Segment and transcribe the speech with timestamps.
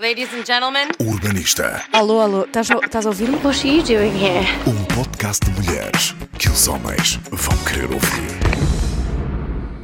[0.00, 0.90] Ladies and gentlemen.
[1.00, 1.82] Urbanista.
[1.92, 3.34] Alô, alô, estás a, ouvir-me?
[3.38, 4.46] What are you doing here?
[4.64, 8.38] Um podcast de mulheres que os homens vão querer ouvir.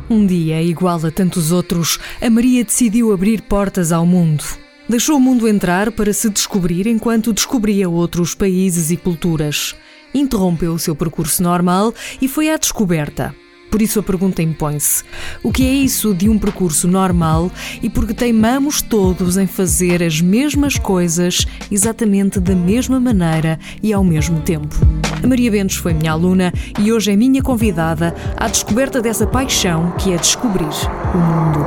[0.08, 4.44] Um dia, igual a tantos outros, a Maria decidiu abrir portas ao mundo.
[4.88, 9.74] Deixou o mundo entrar para se descobrir enquanto descobria outros países e culturas.
[10.14, 11.92] Interrompeu o seu percurso normal
[12.22, 13.34] e foi à descoberta.
[13.74, 15.02] Por isso a pergunta impõe-se:
[15.42, 17.50] o que é isso de um percurso normal
[17.82, 24.04] e porque teimamos todos em fazer as mesmas coisas exatamente da mesma maneira e ao
[24.04, 24.76] mesmo tempo?
[25.20, 29.90] A Maria Bentes foi minha aluna e hoje é minha convidada à descoberta dessa paixão
[29.98, 30.70] que é descobrir
[31.12, 31.66] o mundo.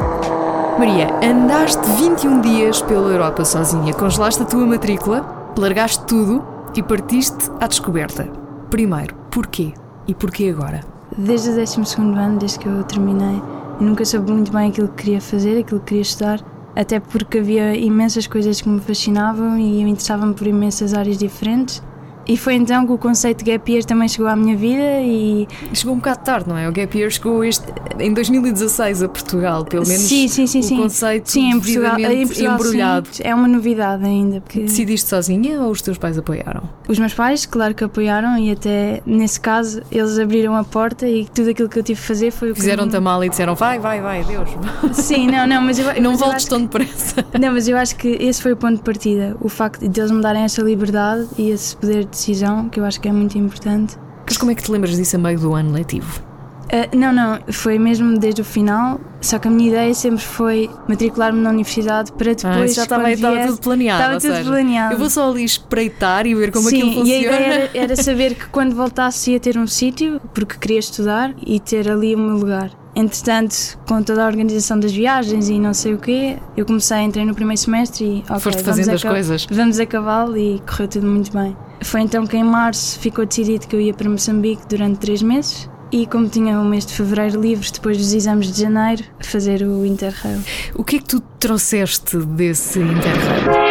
[0.80, 6.42] Maria, andaste 21 dias pela Europa sozinha, congelaste a tua matrícula, largaste tudo
[6.74, 8.32] e partiste à descoberta.
[8.70, 9.74] Primeiro, porquê?
[10.08, 10.97] E porquê agora?
[11.18, 13.42] Desde o 12 ano, desde que eu terminei,
[13.80, 17.40] eu nunca soube muito bem aquilo que queria fazer, aquilo que queria estudar, até porque
[17.40, 21.82] havia imensas coisas que me fascinavam e eu interessava-me por imensas áreas diferentes.
[22.28, 25.48] E foi então que o conceito de gap year também chegou à minha vida e...
[25.74, 26.68] Chegou um bocado tarde, não é?
[26.68, 27.66] O gap year chegou este,
[28.00, 30.78] em 2016 a Portugal, pelo menos sim, sim, sim, o sim.
[30.78, 33.08] conceito sim, em Portugal, em Portugal embrulhado.
[33.12, 34.42] Sim, é uma novidade ainda.
[34.42, 34.62] Porque...
[34.62, 36.64] Decidiste sozinha ou os teus pais apoiaram?
[36.88, 41.26] Os meus pais, claro que apoiaram e até nesse caso eles abriram a porta e
[41.26, 42.60] tudo aquilo que eu tive a fazer foi o que...
[42.60, 44.50] Fizeram-te a mal e disseram vai, vai, vai, Deus.
[44.92, 46.02] Sim, não, não, mas eu...
[46.02, 47.26] Não mas voltes tão depressa.
[47.40, 49.38] Não, mas eu acho que esse foi o ponto de partida.
[49.40, 52.86] O facto de eles me darem essa liberdade e esse poder de decisão que eu
[52.86, 53.96] acho que é muito importante.
[54.26, 56.22] Mas como é que te lembras disso a meio do ano letivo?
[56.68, 60.70] Uh, não, não, foi mesmo desde o final, só que a minha ideia sempre foi
[60.86, 62.72] matricular-me na universidade para depois.
[62.72, 64.02] Ah, já estava, estava tudo planeado.
[64.02, 64.94] Estava tudo seja, planeado.
[64.94, 67.10] Eu vou só ali espreitar e ver como Sim, aquilo funciona.
[67.10, 70.80] E a ideia era, era saber que quando voltasse ia ter um sítio, porque queria
[70.80, 72.70] estudar e ter ali o meu lugar.
[72.94, 77.24] Entretanto, com toda a organização das viagens e não sei o quê, eu comecei, entrei
[77.24, 78.24] no primeiro semestre e.
[78.24, 79.48] Okay, Foste fazendo as coisas.
[79.50, 81.56] Vamos a cavalo e correu tudo muito bem.
[81.82, 85.70] Foi então que em março ficou decidido que eu ia para Moçambique durante três meses.
[85.92, 89.86] E como tinha o mês de fevereiro livre, depois dos exames de janeiro, fazer o
[89.86, 90.42] Interrail.
[90.76, 93.68] O que é que tu trouxeste desse Interrail?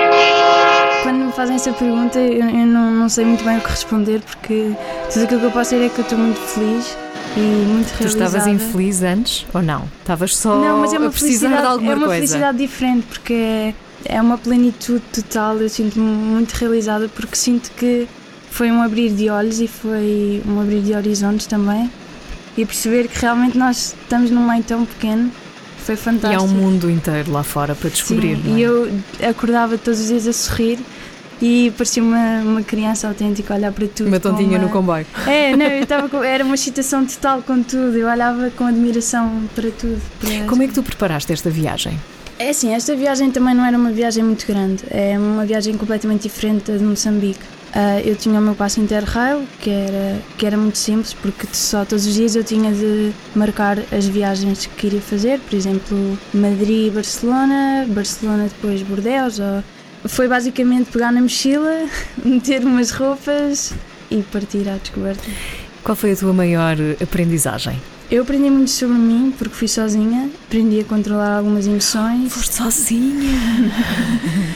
[1.02, 4.22] Quando me fazem essa pergunta, eu, eu não, não, sei muito bem o que responder,
[4.22, 4.72] porque
[5.12, 6.96] tudo aquilo que eu posso dizer é que eu estou muito feliz
[7.36, 8.00] e muito realizada.
[8.00, 9.84] Tu estavas infeliz antes ou não?
[10.00, 11.90] Estavas só não, mas é uma a precisar de alguma coisa?
[11.90, 12.14] É uma coisa.
[12.16, 13.74] felicidade diferente, porque
[14.08, 15.56] é, uma plenitude total.
[15.58, 18.08] Eu sinto-me muito realizada, porque sinto que
[18.50, 21.90] foi um abrir de olhos e foi um abrir de horizontes também.
[22.56, 25.30] E perceber que realmente nós estamos num meio tão pequeno
[25.86, 26.32] foi fantástico.
[26.32, 28.36] E há um mundo inteiro lá fora para descobrir.
[28.36, 28.58] Sim, é?
[28.58, 28.90] e eu
[29.28, 30.80] acordava todos os dias a sorrir
[31.40, 34.08] e parecia uma, uma criança autêntica olhar para tudo.
[34.08, 34.66] Uma tontinha uma...
[34.66, 35.06] no comboio.
[35.28, 39.70] É, não, eu estava era uma excitação total com tudo, eu olhava com admiração para
[39.70, 40.02] tudo.
[40.18, 40.46] Para...
[40.48, 41.96] Como é que tu preparaste esta viagem?
[42.38, 46.22] É assim, esta viagem também não era uma viagem muito grande, é uma viagem completamente
[46.22, 47.40] diferente da de Moçambique.
[47.74, 51.84] Uh, eu tinha o meu passo Interrail, que era, que era muito simples, porque só
[51.84, 57.86] todos os dias eu tinha de marcar as viagens que queria fazer, por exemplo, Madrid-Barcelona,
[57.88, 59.38] Barcelona depois Bordeaux.
[59.38, 59.64] Ou...
[60.08, 61.86] Foi basicamente pegar na mochila,
[62.22, 63.72] meter umas roupas
[64.10, 65.24] e partir à descoberta.
[65.82, 67.80] Qual foi a tua maior aprendizagem?
[68.08, 72.32] Eu aprendi muito sobre mim porque fui sozinha, aprendi a controlar algumas emoções.
[72.32, 73.30] Foste sozinha?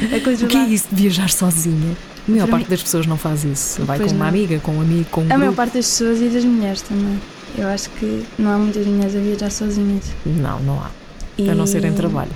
[0.44, 1.96] o que é isso de viajar sozinha?
[2.28, 3.82] A maior parte das pessoas não faz isso.
[3.84, 4.30] Vai pois com uma não.
[4.30, 5.38] amiga, com um amigo, com um A grupo.
[5.40, 7.20] maior parte das pessoas e das mulheres também.
[7.58, 10.04] Eu acho que não há muitas mulheres a viajar sozinhas.
[10.24, 10.90] Não, não há.
[11.36, 11.50] E...
[11.50, 12.30] A não ser em trabalho.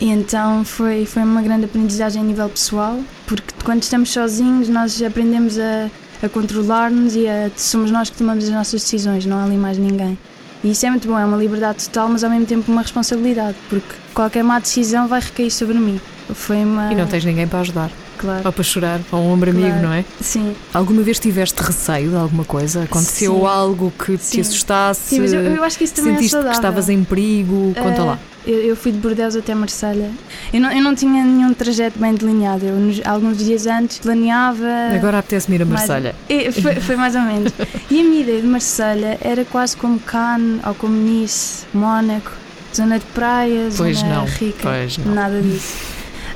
[0.00, 5.02] E então foi, foi uma grande aprendizagem a nível pessoal, porque quando estamos sozinhos nós
[5.02, 5.90] aprendemos a,
[6.22, 9.78] a controlar-nos e a, somos nós que tomamos as nossas decisões, não há ali mais
[9.78, 10.18] ninguém.
[10.62, 13.56] E isso é muito bom, é uma liberdade total, mas ao mesmo tempo uma responsabilidade,
[13.70, 15.98] porque qualquer má decisão vai recair sobre mim.
[16.34, 16.92] Foi uma...
[16.92, 17.90] E não tens ninguém para ajudar.
[18.18, 18.42] Claro.
[18.44, 19.82] Ou para chorar, ou um ombro amigo, Claro.
[19.82, 20.04] não é?
[20.20, 20.54] Sim.
[20.74, 22.82] Alguma vez tiveste receio de alguma coisa?
[22.82, 23.46] Aconteceu Sim.
[23.46, 24.40] algo que te Sim.
[24.42, 25.00] assustasse?
[25.08, 27.72] Sim, mas eu, eu acho que isso também Sentiste é que estavas em perigo?
[27.74, 28.18] Conta Eh, lá.
[28.50, 30.10] Eu, eu fui de Bordeaux até Marselha.
[30.52, 32.64] Eu não, eu não tinha nenhum trajeto bem delineado.
[32.66, 34.66] Eu, nos- alguns dias antes, planeava.
[34.92, 36.14] Agora apetece-me ir a Marselha.
[36.28, 37.52] E foi, foi mais ou menos.
[37.90, 42.32] E a minha ideia de Marselha era quase como Cannes ou como Nice, Mónaco,
[42.74, 44.58] zona de praia, Pois zona não, rica.
[44.62, 45.14] pois não.
[45.14, 45.76] Nada disso.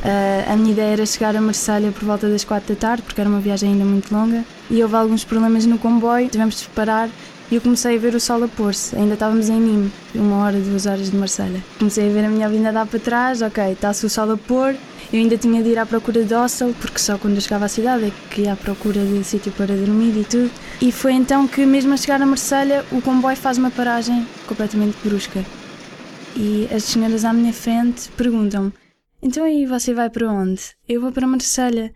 [0.05, 3.21] Ah, a minha ideia era chegar a Marselha por volta das 4 da tarde, porque
[3.21, 4.45] era uma viagem ainda muito longa.
[4.71, 7.09] E houve alguns problemas no comboio, tivemos de parar.
[7.51, 8.97] E eu comecei a ver o sol a pôr-se.
[8.97, 11.63] Ainda estávamos em Nîmes, uma hora, duas horas de Marselha.
[11.79, 14.75] Comecei a ver a minha vinda dar para trás, ok, está-se o sol a pôr.
[15.13, 17.69] Eu ainda tinha de ir à procura de hostel, porque só quando eu chegava à
[17.69, 20.51] cidade é que ia à procura de sítio para dormir e tudo.
[20.81, 24.97] E foi então que, mesmo a chegar a Marselha, o comboio faz uma paragem completamente
[25.05, 25.45] brusca.
[26.37, 28.73] E as senhoras à minha frente perguntam-me:
[29.23, 30.63] então aí você vai para onde?
[30.89, 31.93] Eu vou para Marselha.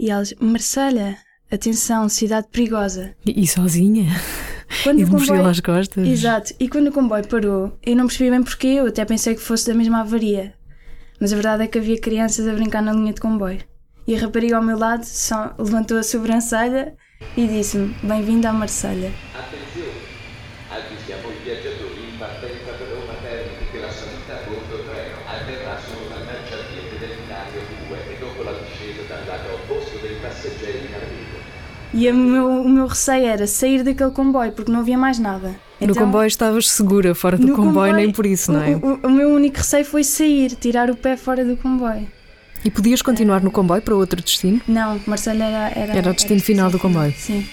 [0.00, 1.16] E eles, Marselha,
[1.50, 3.14] atenção, cidade perigosa.
[3.24, 4.06] E sozinha?
[4.82, 6.06] Quando e de mochila comboio- às costas?
[6.06, 9.40] Exato, e quando o comboio parou, eu não percebi bem porquê, eu até pensei que
[9.40, 10.54] fosse da mesma avaria.
[11.20, 13.60] Mas a verdade é que havia crianças a brincar na linha de comboio.
[14.06, 16.94] E a rapariga ao meu lado só levantou a sobrancelha
[17.36, 19.10] e disse-me: Bem-vindo à Marselha.
[19.34, 19.98] Attenzione,
[20.70, 25.76] avvisiamo i viaggiatori in partenza per Roma Termini che la salita a bordo treno avverrà
[25.84, 30.86] solo dal marciapiede del binario 2 e dopo la discesa dal lato opposto dei passeggeri
[30.86, 31.17] in arrivo.
[31.94, 35.48] E o meu, o meu receio era sair daquele comboio porque não havia mais nada.
[35.80, 38.70] No Então, comboio estavas segura, fora do no comboio, nem por isso, não é?
[38.76, 42.06] O, o- o meu único receio foi sair, tirar o pé fora do comboio.
[42.64, 44.60] E podias continuar no comboio para outro destino?
[44.66, 47.14] Não, Marselha era, era, Era o destino final do comboio.
[47.16, 47.46] Sim.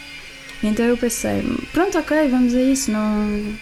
[0.63, 2.91] Então eu pensei: Pronto, ok, vamos a isso.
[2.91, 3.53] Não.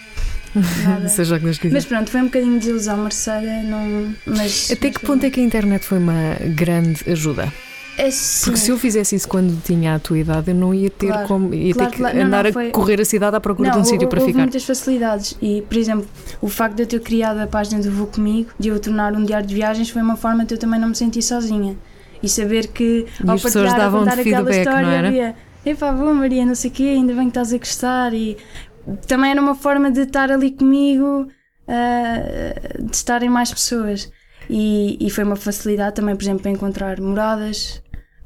[1.09, 1.73] Seja o que Deus quiser.
[1.73, 4.13] Mas pronto, foi um bocadinho de desilusão, Marselha, não.
[4.25, 4.71] Mas.
[4.71, 5.27] Até mas que ponto bom.
[5.27, 7.51] é que a internet foi uma grande ajuda?
[7.97, 8.09] É.
[8.43, 11.27] Porque se eu fizesse isso quando tinha a tua idade, eu não ia ter Claro,
[11.27, 11.53] como.
[11.53, 12.17] ia claro, ter que claro.
[12.17, 14.19] Não, andar não, a foi- correr a cidade à procura não, de um sítio para
[14.21, 14.39] ficar.
[14.39, 16.07] muitas facilidades e, por exemplo,
[16.41, 19.23] o facto de eu ter criado a página do Voo Comigo, de eu tornar um
[19.23, 21.77] diário de viagens, foi uma forma de eu também não me sentir sozinha.
[22.21, 25.07] E saber que E ao as pessoas partilhar, a aquela feedback, história, não era?
[25.09, 25.35] havia
[25.65, 28.37] Epá, boa Maria, não sei o quê, ainda bem que estás a gostar e
[29.07, 31.27] também era uma forma de estar ali comigo,
[31.67, 34.09] ah, de estarem mais pessoas.
[34.49, 37.81] E, e foi uma facilidade também, por exemplo, para encontrar moradas,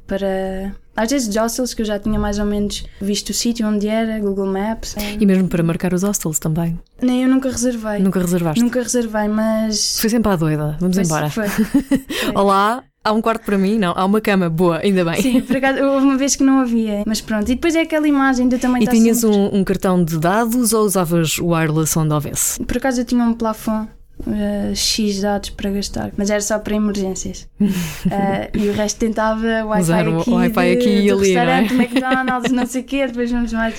[0.08, 0.74] para.
[0.96, 4.20] Às vezes hostels, que eu já tinha mais ou menos visto o sítio onde era,
[4.20, 4.96] Google Maps.
[5.20, 6.80] E mesmo para marcar os hostels também.
[7.00, 8.00] Nem eu nunca reservei.
[8.00, 8.64] Nunca reservaste.
[8.64, 10.00] Nunca reservei, mas.
[10.00, 10.76] Foi sempre à doida.
[10.80, 11.30] Vamos Foi- embora.
[11.30, 11.46] Foi.
[12.34, 13.78] Olá, há um quarto para mim?
[13.78, 14.50] Não, há uma cama.
[14.50, 15.22] Boa, ainda bem.
[15.22, 17.44] Sim, por acaso, houve uma vez que não havia, mas pronto.
[17.52, 20.18] E depois é aquela imagem de eu também E tinhas sempre- um, um cartão de
[20.18, 22.64] dados ou usavas o wireless onde houvesse?
[22.64, 23.88] Por acaso eu tinha um plafond.
[24.26, 27.48] Eh, X dados para gastar, mas era só para emergências.
[28.10, 31.42] Eh, e o resto tentava Wi-Fi Usar o aqui, Wi-Fi de- aqui e ali, não
[31.42, 31.60] é?
[31.62, 33.76] restaurante, McDonald's, não sei o quê, depois vamos mais.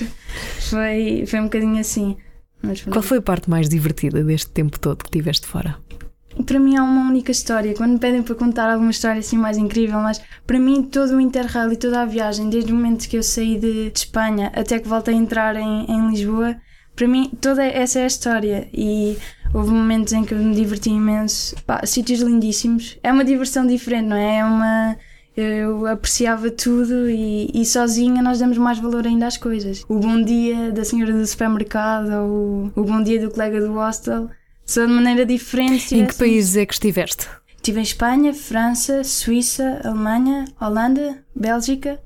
[0.69, 2.17] Foi, foi um bocadinho assim.
[2.61, 2.81] Mas.
[2.83, 5.77] Qual foi a parte mais divertida deste tempo todo que tiveste fora?
[6.45, 7.73] Para mim há uma única história.
[7.73, 11.19] Quando me pedem para contar alguma história assim mais incrível, mas para mim todo o
[11.21, 14.79] Interrail e toda a viagem, desde o momento que eu saí de, de Espanha até
[14.79, 16.55] que voltei a entrar em, em Lisboa,
[16.99, 18.67] para mim toda essa é a história.
[18.73, 19.17] E
[19.53, 21.55] houve momentos em que eu me diverti imenso.
[21.65, 22.99] Pá, sítios lindíssimos.
[23.01, 24.39] É uma diversão diferente, não é?
[24.39, 24.97] É uma.
[25.37, 29.85] Eu apreciava tudo e, e sozinha nós damos mais valor ainda às coisas.
[29.87, 34.29] O bom dia da senhora do supermercado ou o bom dia do colega do hostel
[34.65, 35.95] são de maneira diferente.
[35.95, 37.25] Em que países é que estiveste?
[37.55, 41.97] Estive em Espanha, França, Suíça, Alemanha, Holanda, Bélgica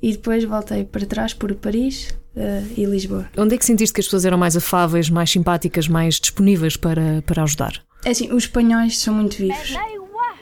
[0.00, 3.28] e depois voltei para trás por Paris eh, e Lisboa.
[3.36, 7.22] Onde é que sentiste que as pessoas eram mais afáveis, mais simpáticas, mais disponíveis para,
[7.26, 7.82] para ajudar?
[8.04, 9.72] É assim, os espanhóis são muito vivos.
[9.72, 10.34] Da igual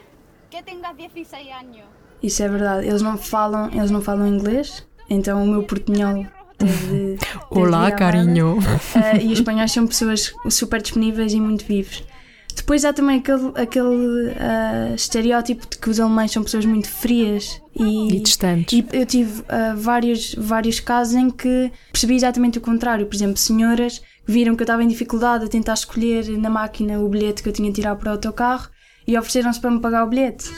[0.49, 1.85] que tengas 16 años.
[2.21, 2.87] Isso é verdade.
[2.87, 6.25] Eles não falam, eles não falam inglês, então o meu portunhol
[6.57, 7.17] teve.
[7.49, 8.57] Olá, carinho.
[8.59, 12.03] Uh, e os espanhóis são pessoas super disponíveis e muito vivos.
[12.59, 17.61] Depois há também aquele, aquele uh, estereótipo de que os alemães são pessoas muito frias
[17.73, 18.77] e, E distantes.
[18.77, 23.05] e eu tive uh, vários, vários casos em que percebi exatamente o contrário.
[23.05, 26.99] Por exemplo, senhoras que viram que eu estava em dificuldade a tentar escolher na máquina
[26.99, 28.69] o bilhete que eu tinha tirar para o autocarro
[29.07, 30.51] e ofereceram-se para me pagar o bilhete.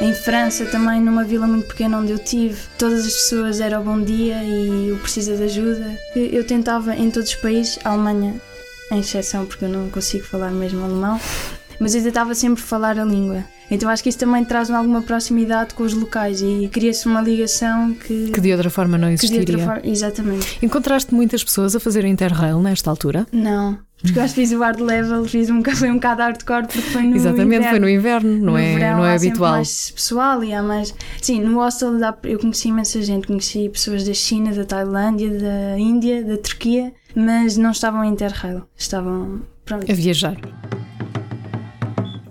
[0.00, 3.98] Em França, também numa vila muito pequena onde eu tive, todas as pessoas eram bom
[4.00, 5.98] dia e o precisa de ajuda.
[6.14, 8.38] Eu tentava em todos os países, a Alemanha
[8.90, 11.20] em exceção porque eu não consigo falar mesmo alemão,
[11.80, 13.44] mas eu tentava sempre falar a língua.
[13.70, 17.94] Então acho que isso também traz alguma proximidade com os locais e cria-se uma ligação
[17.94, 19.58] que, Que de outra forma não existiria.
[19.58, 19.80] forma.
[19.84, 20.58] Exatamente.
[20.62, 23.26] Encontraste muitas pessoas a fazer Interrail nesta altura?
[23.32, 23.78] Não.
[24.02, 26.80] Porque eu acho que fiz o hard level, fiz um, foi um bocado hardcore porque
[26.82, 27.70] foi no Exatamente, inverno.
[27.70, 29.52] foi no inverno, não No é, verão não é habitual.
[29.52, 30.94] mais pessoal e há mais.
[31.20, 31.92] Sim, no hostel
[32.24, 37.56] eu conheci imensa gente, conheci pessoas da China, da Tailândia, da Índia, da Turquia, mas
[37.56, 39.40] não estavam em Interrail, estavam.
[39.64, 39.90] Pronto.
[39.90, 40.36] A viajar.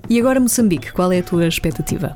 [0.08, 2.16] E agora Moçambique, qual é a tua expectativa?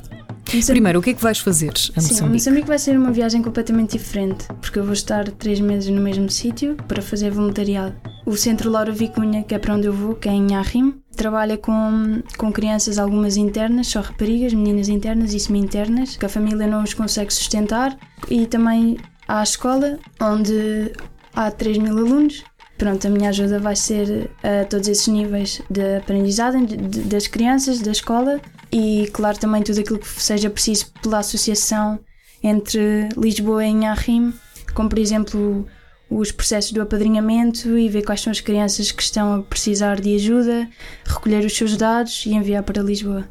[0.56, 2.30] Moçambique- Primeiro, o que é que vais fazer a Sim, Moçambique?
[2.34, 6.30] Moçambique vai ser uma viagem completamente diferente, porque eu vou estar três meses no mesmo
[6.30, 7.96] sítio para fazer voluntariado.
[8.26, 11.58] O Centro Laura Vicunha, que é para onde eu vou, que é em Arrim, trabalha
[11.58, 16.84] com, com crianças, algumas internas, só raparigas, meninas internas e semi-internas, que a família não
[16.84, 17.96] os consegue sustentar,
[18.30, 20.92] e também há a escola, onde
[21.36, 22.44] há 3 mil alunos.
[22.80, 27.28] Pronto, a minha ajuda vai ser a todos esses níveis de aprendizagem de- de- das
[27.28, 28.40] crianças, da escola
[28.72, 32.00] e, claro, também tudo aquilo que seja preciso pela associação
[32.42, 34.34] entre Lisboa e Inharrim,
[34.74, 35.68] como, por exemplo,
[36.10, 40.16] os processos do apadrinhamento e ver quais são as crianças que estão a precisar de
[40.16, 40.68] ajuda,
[41.06, 43.28] recolher os seus dados e enviar para Lisboa.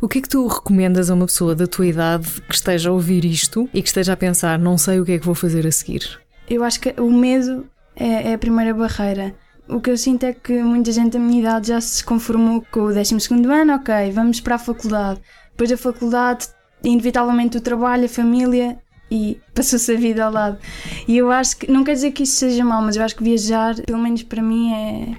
[0.00, 2.92] O que é que tu recomendas a uma pessoa da tua idade que esteja a
[2.94, 5.66] ouvir isto e que esteja a pensar, não sei o que é que vou fazer
[5.66, 6.18] a seguir?
[6.48, 7.66] Eu acho que o medo
[7.96, 9.34] é, é a primeira barreira.
[9.68, 12.80] O que eu sinto é que muita gente da minha idade já se conformou com
[12.80, 13.14] o 12
[13.46, 15.20] ano, ok, vamos para a faculdade.
[15.52, 16.48] Depois da faculdade,
[16.82, 18.78] inevitavelmente o trabalho, a família
[19.10, 20.58] e passou-se a vida ao lado.
[21.06, 23.22] E eu acho que, não quer dizer que isso seja mau, mas eu acho que
[23.22, 25.16] viajar, pelo menos para mim, é,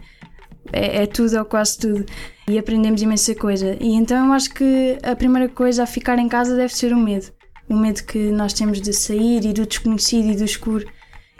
[0.73, 2.05] é, é tudo ou quase tudo.
[2.49, 3.77] E aprendemos imensa coisa.
[3.79, 6.97] E então eu acho que a primeira coisa a ficar em casa deve ser o
[6.97, 7.27] medo.
[7.69, 10.85] O medo que nós temos de sair e do desconhecido e do escuro.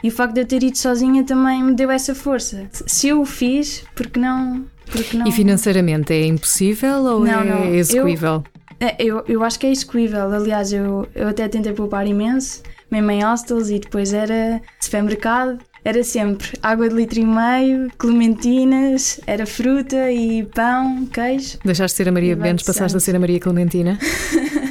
[0.03, 2.67] E o facto de eu ter ido sozinha também me deu essa força.
[2.71, 4.65] Se eu o fiz, porque não.
[4.91, 5.27] Porque não...
[5.27, 7.73] E financeiramente é impossível ou Não, é não.
[7.73, 8.43] execuível?
[8.79, 10.31] É, Eu, eu acho que é execuível.
[10.33, 15.59] Aliás, eu, eu até tentei poupar imenso, mesmo em hostels, e depois era supermercado.
[15.83, 21.57] Era sempre água de litro e meio, clementinas, era fruta e pão, queijo.
[21.65, 23.97] Deixaste de ser a Maria Bentes, passaste a ser a Maria Clementina?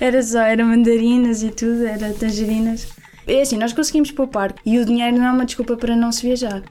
[0.00, 2.86] Era só, era mandarinas e tudo, era tangerinas.
[3.28, 6.22] É assim, nós conseguimos poupar e o dinheiro não é uma desculpa para não se
[6.22, 6.62] viajar.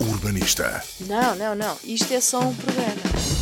[0.00, 0.82] Urbanista.
[1.00, 1.76] Não, não, não.
[1.84, 3.37] Isto é só um programa.